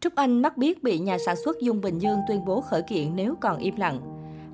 Trúc 0.00 0.14
Anh 0.14 0.42
mắc 0.42 0.56
biết 0.56 0.82
bị 0.82 0.98
nhà 0.98 1.18
sản 1.26 1.36
xuất 1.44 1.60
Dung 1.60 1.80
Bình 1.80 1.98
Dương 1.98 2.18
tuyên 2.28 2.44
bố 2.44 2.60
khởi 2.60 2.82
kiện 2.82 3.16
nếu 3.16 3.34
còn 3.40 3.58
im 3.58 3.76
lặng. 3.76 4.00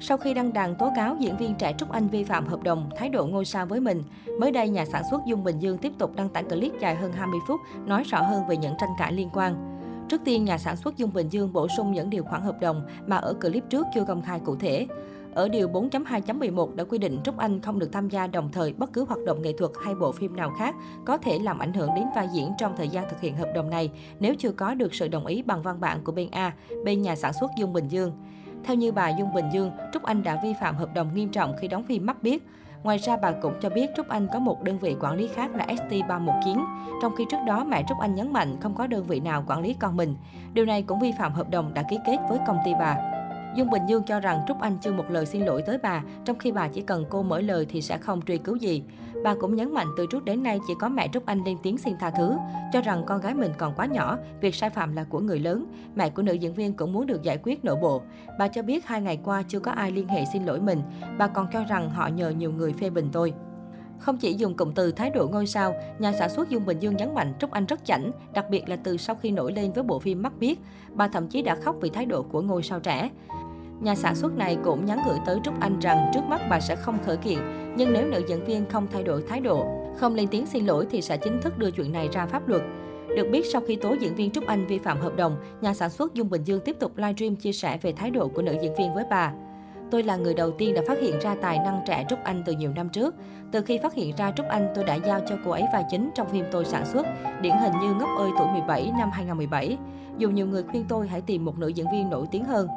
Sau 0.01 0.17
khi 0.17 0.35
đăng 0.35 0.53
đàn 0.53 0.75
tố 0.75 0.93
cáo 0.97 1.17
diễn 1.21 1.37
viên 1.37 1.55
trẻ 1.55 1.75
Trúc 1.79 1.91
Anh 1.93 2.09
vi 2.09 2.25
phạm 2.25 2.47
hợp 2.47 2.63
đồng, 2.63 2.91
thái 2.97 3.09
độ 3.09 3.27
ngôi 3.27 3.45
sao 3.45 3.67
với 3.67 3.81
mình, 3.81 4.03
mới 4.41 4.53
đây 4.53 4.69
nhà 4.69 4.85
sản 4.85 5.03
xuất 5.11 5.21
Dung 5.27 5.45
Bình 5.45 5.59
Dương 5.59 5.79
tiếp 5.79 5.93
tục 5.99 6.17
đăng 6.17 6.29
tải 6.29 6.45
clip 6.45 6.73
dài 6.81 6.95
hơn 6.95 7.13
20 7.13 7.41
phút 7.49 7.61
nói 7.87 8.03
rõ 8.05 8.23
hơn 8.23 8.43
về 8.49 8.57
những 8.57 8.75
tranh 8.81 8.91
cãi 8.99 9.13
liên 9.13 9.29
quan. 9.33 9.79
Trước 10.09 10.21
tiên, 10.25 10.45
nhà 10.45 10.59
sản 10.59 10.77
xuất 10.77 10.97
Dung 10.97 11.13
Bình 11.13 11.29
Dương 11.29 11.53
bổ 11.53 11.69
sung 11.77 11.93
những 11.93 12.11
điều 12.11 12.25
khoản 12.25 12.43
hợp 12.43 12.61
đồng 12.61 12.87
mà 13.07 13.17
ở 13.17 13.35
clip 13.35 13.65
trước 13.71 13.87
chưa 13.95 14.05
công 14.05 14.23
khai 14.23 14.41
cụ 14.45 14.57
thể. 14.57 14.87
Ở 15.35 15.49
điều 15.49 15.69
4.2.11 15.69 16.75
đã 16.75 16.85
quy 16.85 16.99
định 16.99 17.21
Trúc 17.25 17.39
Anh 17.39 17.61
không 17.61 17.79
được 17.79 17.93
tham 17.93 18.09
gia 18.09 18.27
đồng 18.27 18.53
thời 18.53 18.73
bất 18.73 18.93
cứ 18.93 19.05
hoạt 19.05 19.19
động 19.27 19.43
nghệ 19.43 19.53
thuật 19.53 19.71
hay 19.85 19.95
bộ 19.95 20.13
phim 20.13 20.37
nào 20.37 20.51
khác 20.59 20.75
có 21.05 21.17
thể 21.17 21.39
làm 21.39 21.59
ảnh 21.59 21.73
hưởng 21.73 21.91
đến 21.97 22.05
vai 22.15 22.29
diễn 22.33 22.53
trong 22.59 22.75
thời 22.77 22.89
gian 22.89 23.09
thực 23.11 23.21
hiện 23.21 23.37
hợp 23.37 23.49
đồng 23.55 23.71
này 23.71 23.91
nếu 24.21 24.35
chưa 24.39 24.53
có 24.53 24.75
được 24.75 24.95
sự 24.95 25.09
đồng 25.09 25.27
ý 25.27 25.43
bằng 25.43 25.63
văn 25.63 25.81
bản 25.81 26.05
của 26.05 26.13
bên 26.13 26.29
A, 26.31 26.53
bên 26.85 27.03
nhà 27.03 27.17
sản 27.17 27.33
xuất 27.33 27.51
Dung 27.59 27.73
Bình 27.73 27.89
Dương. 27.89 28.13
Theo 28.65 28.77
như 28.77 28.93
bà 28.93 29.09
Dung 29.09 29.35
Bình 29.35 29.47
Dương, 29.53 29.71
Trúc 29.93 30.03
Anh 30.03 30.23
đã 30.23 30.41
vi 30.43 30.55
phạm 30.61 30.77
hợp 30.77 30.95
đồng 30.95 31.15
nghiêm 31.15 31.29
trọng 31.29 31.55
khi 31.61 31.69
đóng 31.69 31.85
phim 31.85 32.07
Mắt 32.07 32.23
Biết. 32.23 32.47
Ngoài 32.83 32.99
ra, 32.99 33.17
bà 33.17 33.33
cũng 33.33 33.55
cho 33.61 33.71
biết 33.71 33.91
Trúc 33.97 34.09
Anh 34.09 34.29
có 34.33 34.39
một 34.39 34.63
đơn 34.63 34.79
vị 34.79 34.97
quản 35.01 35.17
lý 35.17 35.29
khác 35.35 35.55
là 35.55 35.67
ST319, 35.67 36.65
trong 37.03 37.17
khi 37.17 37.25
trước 37.31 37.39
đó 37.47 37.65
mẹ 37.65 37.85
Trúc 37.89 37.99
Anh 37.99 38.15
nhấn 38.15 38.33
mạnh 38.33 38.57
không 38.61 38.75
có 38.75 38.87
đơn 38.87 39.05
vị 39.05 39.21
nào 39.21 39.45
quản 39.47 39.61
lý 39.61 39.75
con 39.81 39.97
mình. 39.97 40.17
Điều 40.53 40.65
này 40.65 40.83
cũng 40.83 41.01
vi 41.01 41.13
phạm 41.19 41.33
hợp 41.33 41.51
đồng 41.51 41.75
đã 41.75 41.83
ký 41.91 41.99
kết 42.07 42.17
với 42.29 42.39
công 42.47 42.59
ty 42.65 42.73
bà. 42.79 43.14
Dung 43.57 43.71
Bình 43.71 43.83
Dương 43.89 44.03
cho 44.03 44.21
rằng 44.21 44.41
Trúc 44.49 44.61
Anh 44.61 44.79
chưa 44.83 44.93
một 44.93 45.11
lời 45.11 45.27
xin 45.27 45.43
lỗi 45.45 45.63
tới 45.63 45.79
bà, 45.83 46.03
trong 46.25 46.39
khi 46.39 46.53
bà 46.53 46.69
chỉ 46.69 46.81
cần 46.81 47.05
cô 47.11 47.23
mở 47.23 47.41
lời 47.41 47.67
thì 47.69 47.83
sẽ 47.83 47.99
không 47.99 48.23
truy 48.23 48.39
cứu 48.39 48.57
gì. 48.57 48.83
Bà 49.25 49.35
cũng 49.35 49.55
nhấn 49.57 49.75
mạnh 49.75 49.87
từ 49.97 50.07
trước 50.07 50.25
đến 50.25 50.43
nay 50.43 50.61
chỉ 50.69 50.75
có 50.81 50.89
mẹ 50.89 51.09
Trúc 51.13 51.27
Anh 51.27 51.45
lên 51.45 51.57
tiếng 51.63 51.79
xin 51.79 51.95
tha 52.01 52.11
thứ, 52.11 52.37
cho 52.73 52.81
rằng 52.81 53.05
con 53.07 53.21
gái 53.21 53.35
mình 53.35 53.53
còn 53.59 53.75
quá 53.75 53.87
nhỏ, 53.87 54.19
việc 54.41 54.55
sai 54.55 54.71
phạm 54.71 54.97
là 54.97 55.05
của 55.05 55.21
người 55.21 55.39
lớn. 55.39 55.67
Mẹ 55.95 56.11
của 56.11 56.23
nữ 56.23 56.33
diễn 56.33 56.55
viên 56.55 56.73
cũng 56.73 56.93
muốn 56.93 57.07
được 57.07 57.23
giải 57.23 57.39
quyết 57.43 57.65
nội 57.65 57.77
bộ. 57.83 58.03
Bà 58.39 58.49
cho 58.49 58.63
biết 58.63 58.87
hai 58.87 59.01
ngày 59.01 59.21
qua 59.25 59.43
chưa 59.49 59.61
có 59.61 59.71
ai 59.71 59.91
liên 59.91 60.09
hệ 60.09 60.25
xin 60.33 60.45
lỗi 60.45 60.61
mình. 60.61 60.83
Bà 61.19 61.27
còn 61.27 61.47
cho 61.53 61.65
rằng 61.65 61.91
họ 61.91 62.09
nhờ 62.09 62.31
nhiều 62.31 62.53
người 62.53 62.73
phê 62.73 62.91
bình 62.91 63.09
tôi. 63.13 63.35
Không 63.99 64.17
chỉ 64.17 64.35
dùng 64.35 64.57
cụm 64.57 64.73
từ 64.73 64.93
thái 64.93 65.11
độ 65.11 65.29
ngôi 65.29 65.47
sao, 65.47 65.75
nhà 65.99 66.13
sản 66.13 66.31
xuất 66.31 66.49
Dung 66.49 66.67
Bình 66.67 66.79
Dương 66.79 66.97
nhấn 66.97 67.15
mạnh 67.15 67.33
Trúc 67.39 67.51
Anh 67.51 67.67
rất 67.67 67.85
chảnh, 67.85 68.11
đặc 68.35 68.51
biệt 68.51 68.69
là 68.69 68.77
từ 68.77 68.97
sau 68.97 69.17
khi 69.17 69.31
nổi 69.31 69.53
lên 69.53 69.73
với 69.73 69.85
bộ 69.85 69.99
phim 69.99 70.23
Mắt 70.23 70.33
Biết. 70.39 70.61
Bà 70.93 71.09
thậm 71.09 71.29
chí 71.29 71.43
đã 71.43 71.55
khóc 71.55 71.77
vì 71.81 71.91
thái 71.91 72.07
độ 72.07 72.23
của 72.23 72.43
ngôi 72.43 72.63
sao 72.63 72.81
trẻ. 72.81 73.11
Nhà 73.81 73.95
sản 73.95 74.15
xuất 74.15 74.37
này 74.37 74.59
cũng 74.65 74.85
nhắn 74.85 74.99
gửi 75.07 75.19
tới 75.27 75.39
Trúc 75.45 75.61
Anh 75.61 75.79
rằng 75.79 76.11
trước 76.15 76.25
mắt 76.29 76.41
bà 76.51 76.61
sẽ 76.61 76.77
không 76.77 76.99
khởi 77.07 77.17
kiện, 77.17 77.39
nhưng 77.77 77.93
nếu 77.93 78.07
nữ 78.07 78.23
diễn 78.29 78.45
viên 78.45 78.69
không 78.69 78.87
thay 78.93 79.03
đổi 79.03 79.23
thái 79.29 79.41
độ, 79.41 79.67
không 79.97 80.15
lên 80.15 80.29
tiếng 80.29 80.47
xin 80.47 80.67
lỗi 80.67 80.87
thì 80.91 81.03
sẽ 81.03 81.17
chính 81.17 81.41
thức 81.41 81.59
đưa 81.59 81.71
chuyện 81.71 81.93
này 81.93 82.09
ra 82.13 82.27
pháp 82.27 82.49
luật. 82.49 82.63
Được 83.17 83.29
biết, 83.31 83.47
sau 83.53 83.61
khi 83.67 83.77
tố 83.77 83.97
diễn 84.01 84.15
viên 84.15 84.31
Trúc 84.31 84.47
Anh 84.47 84.67
vi 84.67 84.79
phạm 84.79 85.01
hợp 85.01 85.17
đồng, 85.17 85.37
nhà 85.61 85.75
sản 85.75 85.91
xuất 85.91 86.15
Dung 86.15 86.31
Bình 86.31 86.45
Dương 86.45 86.61
tiếp 86.61 86.77
tục 86.81 86.93
livestream 86.97 87.37
chia 87.37 87.53
sẻ 87.53 87.79
về 87.83 87.93
thái 87.93 88.11
độ 88.11 88.29
của 88.29 88.43
nữ 88.43 88.57
diễn 88.63 88.75
viên 88.75 88.95
với 88.95 89.05
bà. 89.11 89.33
Tôi 89.95 90.03
là 90.03 90.17
người 90.17 90.35
đầu 90.35 90.51
tiên 90.51 90.75
đã 90.75 90.83
phát 90.89 91.01
hiện 91.01 91.19
ra 91.19 91.35
tài 91.43 91.59
năng 91.59 91.83
trẻ 91.87 92.05
Trúc 92.09 92.19
Anh 92.25 92.43
từ 92.47 92.53
nhiều 92.53 92.73
năm 92.77 92.89
trước. 92.89 93.15
Từ 93.53 93.63
khi 93.63 93.79
phát 93.79 93.95
hiện 93.95 94.17
ra 94.17 94.33
Trúc 94.37 94.47
Anh, 94.49 94.69
tôi 94.75 94.85
đã 94.85 94.95
giao 94.95 95.21
cho 95.29 95.37
cô 95.45 95.51
ấy 95.51 95.65
vai 95.73 95.85
chính 95.91 96.11
trong 96.15 96.29
phim 96.29 96.45
tôi 96.51 96.65
sản 96.65 96.87
xuất, 96.87 97.07
điển 97.41 97.53
hình 97.53 97.73
như 97.83 97.95
Ngốc 97.95 98.09
ơi 98.19 98.31
tuổi 98.39 98.47
17 98.53 98.93
năm 98.99 99.11
2017. 99.13 99.79
Dù 100.19 100.31
nhiều 100.31 100.47
người 100.47 100.63
khuyên 100.63 100.85
tôi 100.89 101.09
hãy 101.09 101.21
tìm 101.21 101.45
một 101.45 101.59
nữ 101.59 101.69
diễn 101.69 101.87
viên 101.93 102.11
nổi 102.11 102.27
tiếng 102.31 102.45
hơn. 102.45 102.69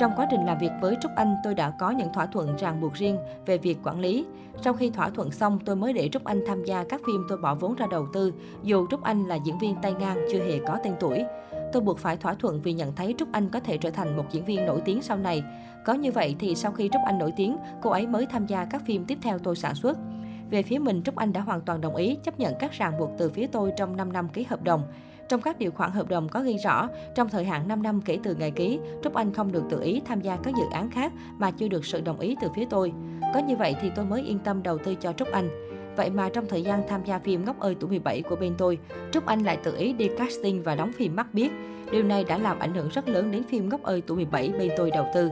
Trong 0.00 0.12
quá 0.16 0.26
trình 0.30 0.46
làm 0.46 0.58
việc 0.58 0.70
với 0.80 0.96
Trúc 1.00 1.12
Anh, 1.16 1.36
tôi 1.44 1.54
đã 1.54 1.70
có 1.70 1.90
những 1.90 2.12
thỏa 2.12 2.26
thuận 2.26 2.56
ràng 2.56 2.80
buộc 2.80 2.94
riêng 2.94 3.18
về 3.46 3.58
việc 3.58 3.78
quản 3.84 4.00
lý. 4.00 4.26
Sau 4.62 4.72
khi 4.72 4.90
thỏa 4.90 5.10
thuận 5.10 5.30
xong, 5.30 5.58
tôi 5.64 5.76
mới 5.76 5.92
để 5.92 6.08
Trúc 6.08 6.24
Anh 6.24 6.44
tham 6.46 6.64
gia 6.64 6.84
các 6.84 7.00
phim 7.06 7.26
tôi 7.28 7.38
bỏ 7.38 7.54
vốn 7.54 7.74
ra 7.74 7.86
đầu 7.90 8.06
tư, 8.12 8.32
dù 8.62 8.86
Trúc 8.90 9.02
Anh 9.02 9.26
là 9.26 9.34
diễn 9.34 9.58
viên 9.58 9.74
tay 9.82 9.92
ngang 9.92 10.16
chưa 10.32 10.44
hề 10.44 10.58
có 10.66 10.78
tên 10.84 10.94
tuổi. 11.00 11.24
Tôi 11.74 11.82
buộc 11.82 11.98
phải 11.98 12.16
thỏa 12.16 12.34
thuận 12.34 12.60
vì 12.60 12.72
nhận 12.72 12.92
thấy 12.96 13.14
Trúc 13.18 13.32
Anh 13.32 13.48
có 13.48 13.60
thể 13.60 13.76
trở 13.76 13.90
thành 13.90 14.16
một 14.16 14.24
diễn 14.30 14.44
viên 14.44 14.66
nổi 14.66 14.80
tiếng 14.84 15.02
sau 15.02 15.18
này. 15.18 15.42
Có 15.84 15.92
như 15.92 16.12
vậy 16.12 16.36
thì 16.38 16.54
sau 16.54 16.72
khi 16.72 16.88
Trúc 16.92 17.02
Anh 17.06 17.18
nổi 17.18 17.32
tiếng, 17.36 17.56
cô 17.82 17.90
ấy 17.90 18.06
mới 18.06 18.26
tham 18.26 18.46
gia 18.46 18.64
các 18.64 18.82
phim 18.86 19.04
tiếp 19.04 19.18
theo 19.22 19.38
tôi 19.38 19.56
sản 19.56 19.74
xuất. 19.74 19.98
Về 20.50 20.62
phía 20.62 20.78
mình, 20.78 21.02
Trúc 21.02 21.16
Anh 21.16 21.32
đã 21.32 21.40
hoàn 21.40 21.60
toàn 21.60 21.80
đồng 21.80 21.96
ý 21.96 22.16
chấp 22.22 22.38
nhận 22.38 22.54
các 22.58 22.72
ràng 22.72 22.98
buộc 22.98 23.10
từ 23.18 23.30
phía 23.30 23.46
tôi 23.46 23.72
trong 23.76 23.96
5 23.96 24.12
năm 24.12 24.28
ký 24.28 24.44
hợp 24.44 24.62
đồng. 24.62 24.82
Trong 25.28 25.40
các 25.40 25.58
điều 25.58 25.70
khoản 25.70 25.90
hợp 25.90 26.08
đồng 26.08 26.28
có 26.28 26.40
ghi 26.40 26.56
rõ, 26.64 26.88
trong 27.14 27.28
thời 27.28 27.44
hạn 27.44 27.68
5 27.68 27.82
năm 27.82 28.00
kể 28.04 28.18
từ 28.22 28.34
ngày 28.34 28.50
ký, 28.50 28.78
Trúc 29.02 29.14
Anh 29.14 29.32
không 29.32 29.52
được 29.52 29.64
tự 29.70 29.80
ý 29.82 30.00
tham 30.04 30.20
gia 30.20 30.36
các 30.36 30.54
dự 30.56 30.64
án 30.72 30.90
khác 30.90 31.12
mà 31.38 31.50
chưa 31.50 31.68
được 31.68 31.84
sự 31.84 32.00
đồng 32.00 32.20
ý 32.20 32.36
từ 32.42 32.48
phía 32.56 32.64
tôi. 32.70 32.92
Có 33.34 33.40
như 33.40 33.56
vậy 33.56 33.76
thì 33.80 33.90
tôi 33.96 34.04
mới 34.04 34.22
yên 34.22 34.38
tâm 34.38 34.62
đầu 34.62 34.78
tư 34.78 34.94
cho 34.94 35.12
Trúc 35.12 35.28
Anh. 35.32 35.48
Vậy 35.96 36.10
mà 36.10 36.28
trong 36.28 36.46
thời 36.48 36.62
gian 36.62 36.82
tham 36.88 37.04
gia 37.04 37.18
phim 37.18 37.44
Ngốc 37.44 37.60
ơi 37.60 37.76
tuổi 37.80 37.90
17 37.90 38.22
của 38.22 38.36
bên 38.36 38.54
tôi, 38.58 38.78
Trúc 39.12 39.26
Anh 39.26 39.42
lại 39.42 39.58
tự 39.62 39.76
ý 39.76 39.92
đi 39.92 40.08
casting 40.18 40.62
và 40.62 40.74
đóng 40.74 40.92
phim 40.92 41.16
Mắt 41.16 41.34
Biết. 41.34 41.50
Điều 41.92 42.02
này 42.02 42.24
đã 42.24 42.38
làm 42.38 42.58
ảnh 42.58 42.74
hưởng 42.74 42.88
rất 42.88 43.08
lớn 43.08 43.30
đến 43.30 43.42
phim 43.42 43.68
Ngốc 43.68 43.82
ơi 43.82 44.02
tuổi 44.06 44.16
17 44.16 44.52
bên 44.58 44.70
tôi 44.76 44.90
đầu 44.90 45.06
tư. 45.14 45.30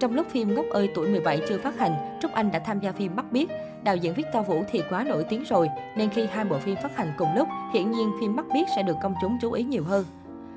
Trong 0.00 0.14
lúc 0.14 0.26
phim 0.30 0.54
Ngốc 0.54 0.66
ơi 0.70 0.90
tuổi 0.94 1.08
17 1.08 1.40
chưa 1.48 1.58
phát 1.58 1.78
hành, 1.78 2.18
Trúc 2.22 2.32
Anh 2.32 2.52
đã 2.52 2.58
tham 2.58 2.80
gia 2.80 2.92
phim 2.92 3.16
Mắt 3.16 3.32
Biết. 3.32 3.50
Đạo 3.84 3.96
diễn 3.96 4.14
Victor 4.14 4.46
Vũ 4.46 4.62
thì 4.70 4.82
quá 4.90 5.04
nổi 5.04 5.24
tiếng 5.28 5.44
rồi, 5.44 5.68
nên 5.96 6.10
khi 6.10 6.26
hai 6.26 6.44
bộ 6.44 6.58
phim 6.58 6.76
phát 6.82 6.96
hành 6.96 7.12
cùng 7.18 7.28
lúc, 7.36 7.48
hiển 7.72 7.90
nhiên 7.90 8.10
phim 8.20 8.36
Mắt 8.36 8.46
Biết 8.54 8.64
sẽ 8.76 8.82
được 8.82 8.96
công 9.02 9.14
chúng 9.22 9.38
chú 9.40 9.52
ý 9.52 9.62
nhiều 9.62 9.84
hơn. 9.84 10.04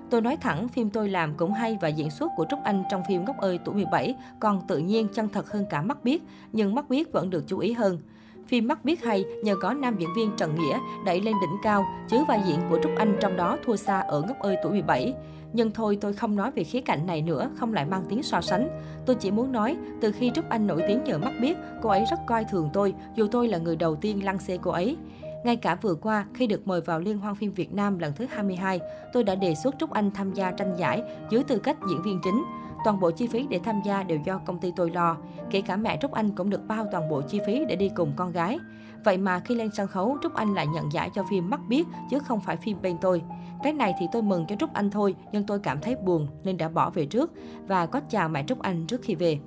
Tôi 0.10 0.22
nói 0.22 0.38
thẳng, 0.38 0.68
phim 0.68 0.90
tôi 0.90 1.10
làm 1.10 1.34
cũng 1.34 1.54
hay 1.54 1.78
và 1.82 1.88
diễn 1.88 2.10
xuất 2.10 2.32
của 2.36 2.46
Trúc 2.50 2.60
Anh 2.64 2.84
trong 2.92 3.04
phim 3.08 3.26
Ngốc 3.26 3.38
ơi 3.38 3.60
tuổi 3.66 3.76
17 3.76 4.16
còn 4.40 4.68
tự 4.68 4.78
nhiên 4.78 5.08
chân 5.14 5.30
thật 5.30 5.52
hơn 5.52 5.66
cả 5.70 5.82
Mắt 5.82 6.04
Biết, 6.04 6.24
nhưng 6.52 6.76
Mắt 6.76 6.90
Biết 6.90 7.12
vẫn 7.12 7.30
được 7.30 7.44
chú 7.48 7.60
ý 7.60 7.74
hơn. 7.74 8.00
Phim 8.48 8.68
Mắt 8.68 8.86
Biết 8.86 9.04
hay 9.04 9.26
nhờ 9.44 9.56
có 9.62 9.74
nam 9.74 9.96
diễn 9.98 10.10
viên 10.16 10.32
Trần 10.38 10.56
Nghĩa 10.56 10.80
đẩy 11.06 11.22
lên 11.22 11.36
đỉnh 11.42 11.58
cao, 11.64 11.86
chứ 12.10 12.24
vai 12.28 12.42
diễn 12.46 12.60
của 12.70 12.80
Trúc 12.84 12.92
Anh 12.98 13.18
trong 13.22 13.38
đó 13.38 13.58
thua 13.66 13.76
xa 13.76 14.00
ở 14.00 14.22
Ngốc 14.22 14.40
ơi 14.40 14.58
tuổi 14.64 14.72
17. 14.72 15.14
Nhưng 15.54 15.72
thôi 15.72 15.98
tôi 16.02 16.14
không 16.14 16.36
nói 16.36 16.52
về 16.52 16.64
khía 16.64 16.82
cạnh 16.82 17.06
này 17.06 17.22
nữa, 17.22 17.50
không 17.56 17.74
lại 17.74 17.86
mang 17.86 18.04
tiếng 18.10 18.24
so 18.24 18.42
sánh. 18.42 18.70
Tôi 19.06 19.16
chỉ 19.16 19.32
muốn 19.32 19.52
nói, 19.52 19.78
từ 20.02 20.12
khi 20.12 20.32
Trúc 20.36 20.50
Anh 20.50 20.68
nổi 20.68 20.82
tiếng 20.88 21.04
nhờ 21.04 21.18
Mắt 21.18 21.34
Biết, 21.42 21.58
cô 21.82 21.90
ấy 21.90 22.06
rất 22.12 22.20
coi 22.28 22.46
thường 22.52 22.70
tôi, 22.74 22.94
dù 23.16 23.28
tôi 23.32 23.48
là 23.48 23.58
người 23.58 23.76
đầu 23.76 23.96
tiên 23.96 24.26
lăng 24.26 24.40
xê 24.40 24.58
cô 24.62 24.72
ấy. 24.72 24.98
Ngay 25.44 25.56
cả 25.56 25.76
vừa 25.76 25.96
qua, 25.96 26.26
khi 26.34 26.48
được 26.48 26.68
mời 26.68 26.82
vào 26.82 27.00
Liên 27.00 27.18
hoan 27.18 27.36
phim 27.36 27.54
Việt 27.54 27.74
Nam 27.74 28.00
lần 28.00 28.14
thứ 28.16 28.26
22, 28.30 28.80
tôi 29.14 29.24
đã 29.24 29.36
đề 29.36 29.56
xuất 29.56 29.76
Trúc 29.80 29.92
Anh 29.92 30.12
tham 30.12 30.34
gia 30.34 30.52
tranh 30.52 30.76
giải 30.78 31.04
dưới 31.30 31.44
tư 31.44 31.60
cách 31.60 31.78
diễn 31.90 32.02
viên 32.02 32.20
chính. 32.24 32.44
Toàn 32.88 33.00
bộ 33.00 33.12
chi 33.12 33.28
phí 33.28 33.48
để 33.50 33.60
tham 33.64 33.82
gia 33.86 34.04
đều 34.04 34.20
do 34.26 34.38
công 34.38 34.60
ty 34.60 34.72
tôi 34.76 34.92
lo. 34.92 35.18
Kể 35.50 35.62
cả 35.62 35.76
mẹ 35.76 35.98
Trúc 36.02 36.12
Anh 36.12 36.32
cũng 36.32 36.50
được 36.50 36.68
bao 36.68 36.86
toàn 36.92 37.10
bộ 37.10 37.22
chi 37.22 37.40
phí 37.46 37.66
để 37.68 37.76
đi 37.76 37.90
cùng 37.96 38.14
con 38.16 38.32
gái. 38.32 38.60
Vậy 39.04 39.18
mà 39.18 39.40
khi 39.40 39.56
lên 39.56 39.70
sân 39.74 39.88
khấu, 39.88 40.18
Trúc 40.24 40.34
Anh 40.34 40.54
lại 40.54 40.68
nhận 40.68 40.92
giải 40.92 41.10
cho 41.16 41.24
phim 41.30 41.50
Mắt 41.50 41.60
Biết, 41.68 41.88
chứ 42.10 42.20
không 42.20 42.40
phải 42.40 42.58
phim 42.58 42.78
bên 42.82 42.98
tôi. 43.02 43.22
Cái 43.64 43.74
này 43.74 43.94
thì 44.00 44.06
tôi 44.12 44.22
mừng 44.22 44.46
cho 44.48 44.56
Trúc 44.56 44.74
Anh 44.74 44.92
thôi, 44.92 45.16
nhưng 45.32 45.44
tôi 45.44 45.60
cảm 45.60 45.82
thấy 45.82 45.96
buồn 45.96 46.28
nên 46.44 46.58
đã 46.58 46.70
bỏ 46.70 46.90
về 46.90 47.06
trước 47.06 47.32
và 47.68 47.86
có 47.86 48.00
chào 48.10 48.30
mẹ 48.30 48.44
Trúc 48.48 48.62
Anh 48.62 48.86
trước 48.88 49.02
khi 49.04 49.16
về. 49.16 49.40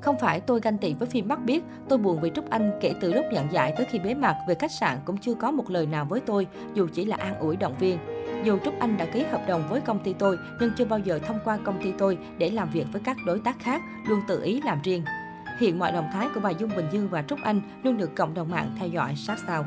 Không 0.00 0.18
phải 0.18 0.40
tôi 0.40 0.60
ganh 0.60 0.78
tị 0.78 0.94
với 0.94 1.08
phim 1.08 1.28
Mắt 1.28 1.44
Biết, 1.44 1.64
tôi 1.88 1.98
buồn 1.98 2.20
vì 2.20 2.30
Trúc 2.34 2.50
Anh 2.50 2.70
kể 2.80 2.94
từ 3.00 3.12
lúc 3.12 3.24
nhận 3.32 3.52
giải 3.52 3.74
tới 3.76 3.86
khi 3.90 3.98
bế 3.98 4.14
mạc 4.14 4.36
về 4.48 4.54
khách 4.54 4.72
sạn 4.72 4.98
cũng 5.04 5.16
chưa 5.16 5.34
có 5.34 5.50
một 5.50 5.70
lời 5.70 5.86
nào 5.86 6.04
với 6.04 6.20
tôi, 6.20 6.46
dù 6.74 6.88
chỉ 6.92 7.04
là 7.04 7.16
an 7.16 7.38
ủi 7.38 7.56
động 7.56 7.74
viên. 7.78 7.98
Dù 8.44 8.58
Trúc 8.64 8.74
Anh 8.80 8.96
đã 8.96 9.04
ký 9.04 9.22
hợp 9.22 9.42
đồng 9.48 9.64
với 9.68 9.80
công 9.80 9.98
ty 9.98 10.12
tôi 10.12 10.38
nhưng 10.60 10.70
chưa 10.76 10.84
bao 10.84 10.98
giờ 10.98 11.18
thông 11.18 11.38
qua 11.44 11.58
công 11.64 11.82
ty 11.82 11.92
tôi 11.98 12.18
để 12.38 12.50
làm 12.50 12.70
việc 12.70 12.86
với 12.92 13.02
các 13.04 13.16
đối 13.26 13.40
tác 13.40 13.58
khác, 13.58 13.82
luôn 14.06 14.20
tự 14.28 14.42
ý 14.42 14.60
làm 14.64 14.82
riêng. 14.82 15.04
Hiện 15.58 15.78
mọi 15.78 15.92
động 15.92 16.10
thái 16.12 16.28
của 16.34 16.40
bà 16.40 16.50
Dung 16.50 16.70
Bình 16.76 16.86
Dương 16.92 17.08
và 17.08 17.22
Trúc 17.22 17.38
Anh 17.42 17.60
luôn 17.82 17.96
được 17.96 18.14
cộng 18.16 18.34
đồng 18.34 18.50
mạng 18.50 18.70
theo 18.78 18.88
dõi 18.88 19.14
sát 19.16 19.36
sao. 19.46 19.64